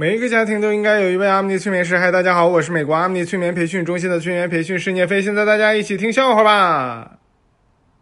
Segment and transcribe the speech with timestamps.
[0.00, 1.98] 每一个家庭都应该有一位阿米尼催眠师。
[1.98, 5.20] 嗨，大家好，我是美国阿米尼催眠培训中心的催眠培训师聂飞。
[5.20, 7.18] 现在大家一起听笑话吧。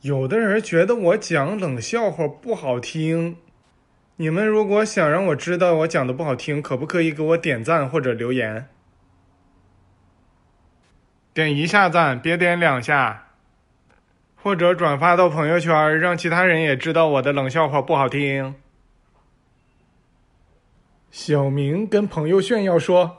[0.00, 3.36] 有的人觉得我讲冷笑话不好听，
[4.16, 8.66] 你们如果想让我知道我讲的不好听，可不可以给我点赞或者留言？
[11.32, 13.28] 点一下赞，别点两下，
[14.34, 18.56] 或者转发到朋友圈，让其他人也知道我的冷笑话不好听。
[21.14, 23.18] 小明跟朋友炫耀说：“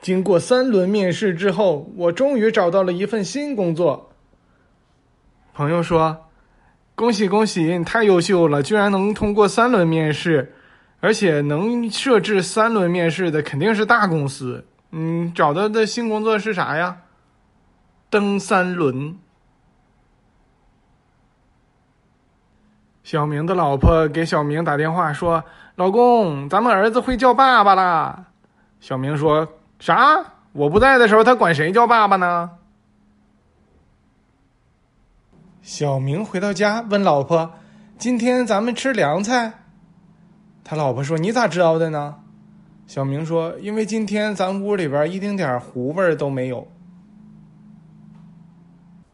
[0.00, 4.12] 经过三轮面试之后，我终于找到了一份新工作。”
[5.52, 6.28] 朋友说
[6.94, 10.54] ：“恭喜恭喜，你太优秀了，居然能通过三轮面试，
[11.00, 14.64] 而且能设置三轮面试的肯定是大公司。
[14.92, 16.98] 嗯，找到的新工作是啥呀？
[18.08, 19.16] 蹬三轮。”
[23.02, 25.42] 小明的老婆给小明打电话说
[25.74, 28.26] ：“老公，咱们儿子会叫爸爸啦。”
[28.80, 29.48] 小明说
[29.80, 30.24] ：“啥？
[30.52, 32.50] 我不在的时候，他管谁叫爸爸呢？”
[35.62, 37.54] 小明回到家问老婆
[37.98, 39.52] ：“今天咱们吃凉菜？”
[40.62, 42.16] 他老婆说：“你咋知道的呢？”
[42.86, 46.68] 小明说：“因为今天咱屋里边一丁点糊味都没有。”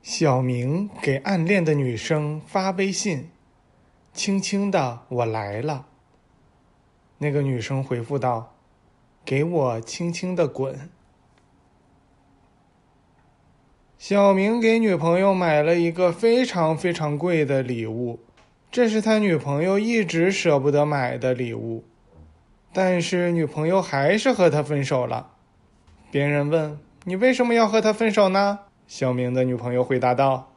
[0.03, 3.31] 小明给暗恋的女生发微信。
[4.13, 5.87] 轻轻的，我来了。
[7.19, 8.55] 那个女生回复道
[9.25, 10.91] ：“给我轻轻的滚。”
[13.99, 18.21] 小明给女朋友买了一个非常非常贵的礼物，
[18.71, 21.85] 这是他女朋友一直舍不得买的礼物，
[22.73, 25.33] 但是女朋友还是和他分手了。
[26.11, 30.53] 别人问：“你为什么要和他分手呢？”小明的女朋友回答道：“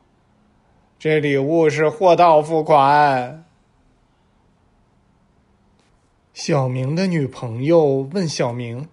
[1.03, 3.43] 这礼物是货到付款。”
[6.31, 8.87] 小明的女朋友问小明：“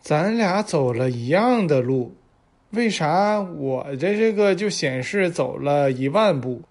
[0.00, 2.14] 咱俩走了一样的路，
[2.70, 6.62] 为啥我的这个就显示走了一万步，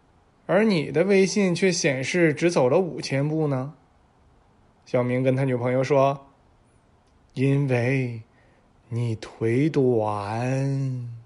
[0.48, 3.76] 而你的微信却显示只走了五千步呢？”
[4.88, 6.20] 小明跟他女朋友说
[7.36, 8.24] ：“因为
[8.88, 11.20] 你腿短。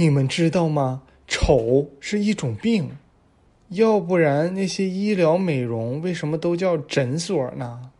[0.00, 1.02] 你们知道吗？
[1.28, 2.96] 丑是一种病。”
[3.68, 7.90] 要不然那些医疗美容为什么都叫诊所呢？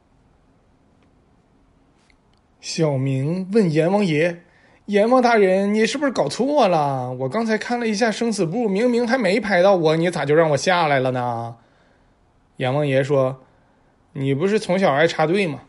[2.61, 4.43] 小明问阎王爷
[4.87, 7.13] ：“阎王大人，你是不是搞错了？
[7.13, 11.57] 我刚才看了一下生死簿，明明还没拍到我，你咋就让我下来了呢？”
[12.57, 13.45] 阎王爷说
[14.15, 15.63] ：“你不是从小爱插队吗？”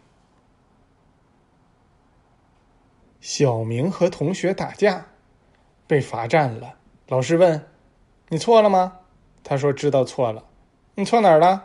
[3.22, 5.06] 小明和同学打架，
[5.92, 6.74] 被罚站了。
[7.10, 7.62] 老师问
[8.32, 8.98] ：“你错了吗？”
[9.44, 10.42] 他说：“知道错了，
[10.96, 11.62] 你错哪儿了？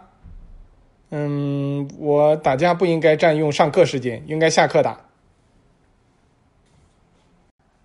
[1.10, 5.00] 嗯，我打架不应该占用上课时间，应该下课打。”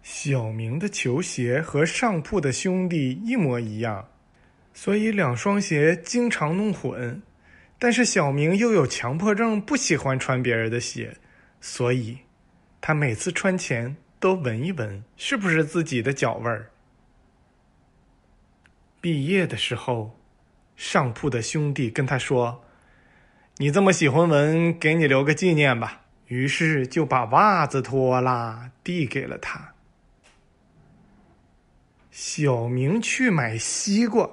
[0.01, 4.03] 小明的球鞋和上铺的兄弟一模一样，
[4.73, 7.21] 所以两双鞋经常弄混。
[7.77, 11.15] 但是小明又有强迫症，不喜欢穿别人的鞋，
[11.59, 12.17] 所以
[12.81, 16.69] 他每次穿前都闻一闻，是不是自己的脚味儿。
[19.01, 20.15] 毕业的时候，
[20.75, 22.63] 上铺的兄弟跟他说
[23.57, 29.73] ：“你这么喜欢闻，给你留个纪念吧。”于是就把袜子脱了，递给了他。
[32.11, 34.29] 小明去买西瓜，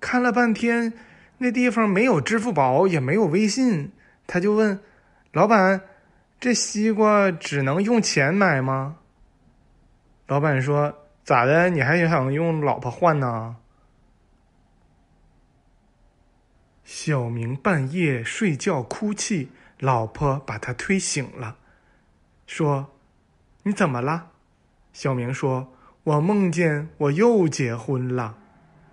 [0.00, 0.94] 看了半天，
[1.36, 3.92] 那地方没有支付宝，也没有微信，
[4.26, 4.80] 他就问
[5.32, 5.82] 老板
[6.40, 8.96] ：“这西瓜只能用钱买吗？”
[10.26, 11.70] 老板说：“咋的？
[11.70, 13.56] 你还想用老婆换呢？”
[16.82, 21.56] 小明半夜睡觉哭泣，老婆把他推醒了，
[22.46, 22.92] 说
[23.64, 24.30] ：“你怎么了？”
[24.92, 25.72] 小明说
[26.02, 28.38] ：“我梦见我又结婚了。”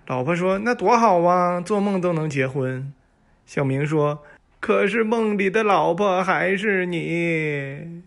[0.05, 2.93] 老婆说：“那多好啊，做梦都能结婚。”
[3.45, 4.23] 小明说
[4.59, 8.03] ：“可是梦里的老婆还是你。”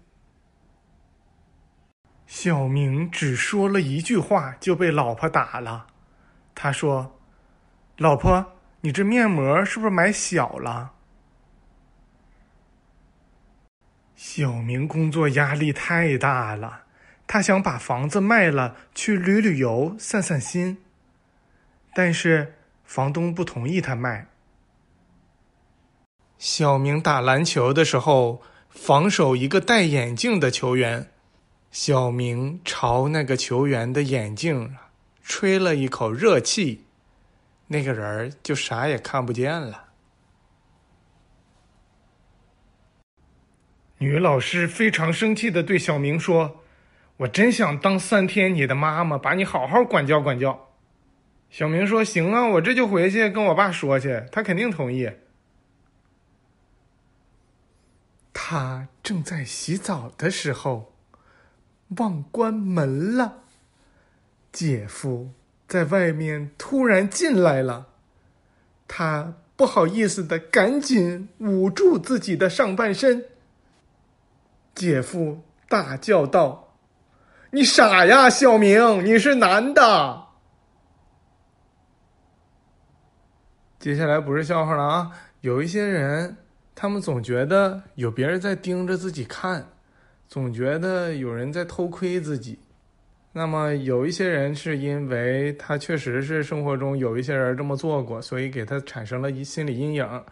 [2.27, 5.87] 小明只说了一句话就被老婆打了，
[6.55, 7.19] 他说
[7.99, 8.53] ：“老婆。”
[8.83, 10.93] 你这面膜是不是买小了？
[14.15, 16.83] 小明工作压力太大了，
[17.27, 20.79] 他想把房子卖了去旅旅游、散散心，
[21.95, 24.29] 但是房东不同意他卖。
[26.39, 28.41] 小明打篮球的时候
[28.71, 31.11] 防守一个戴眼镜的球员，
[31.79, 34.75] 小明朝那个球员的眼镜
[35.23, 36.87] 吹了一口热气。
[37.67, 39.89] 那个人就啥也看不见了。
[43.99, 46.65] 女老师非常生气的对小明说
[47.19, 50.71] ：“我真想当三天你的妈妈，把你好好管教管教。”
[51.51, 55.11] 小明说：“行啊，我这就回去跟我爸说去，他肯定同意。”
[58.33, 60.96] 他正在洗澡的时候，
[61.97, 63.43] 忘关门了。
[64.53, 65.31] 姐夫
[65.69, 67.87] 在外面突然进来了，
[68.89, 73.25] 他不好意思的赶紧捂住自己的上半身。
[74.75, 76.75] 姐夫大叫道
[77.53, 80.25] ：“你傻呀，小明，你是男的。”
[83.79, 85.13] 接下来不是笑话了啊！
[85.43, 86.39] 有一些人，
[86.75, 89.69] 他们总觉得有别人在盯着自己看，
[90.29, 92.59] 总觉得有人在偷窥自己。
[93.33, 100.25] 那么有一些人是因为他确实是生活中有一些人这么做过，所以给他产生了一心理阴影，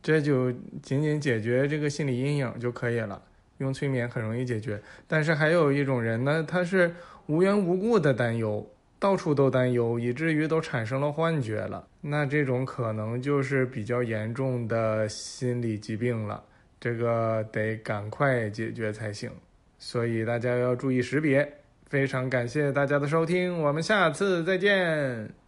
[0.00, 3.20] 这就仅仅解决这个心理阴影就可以了。
[3.58, 6.92] 用催眠很容易解决，但是还有一种人呢，他是
[7.26, 8.64] 无缘无故的担忧，
[8.98, 11.86] 到处都担忧，以至于都产生了幻觉了。
[12.00, 16.42] 那这种可能就是比较严重的心理疾病了，
[16.82, 19.30] 这个得赶快解决才行。
[19.78, 21.48] 所以大家要注意识别。
[21.88, 25.41] 非常感谢大家的收听，我们下次再见。